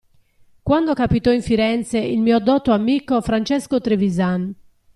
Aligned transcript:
Quando 0.63 0.95
capitò 0.95 1.31
in 1.31 1.43
Firenze 1.43 1.99
il 1.99 2.17
mio 2.21 2.39
dotto 2.39 2.71
amico 2.71 3.21
Francesco 3.21 3.79
Trevisan. 3.79 4.51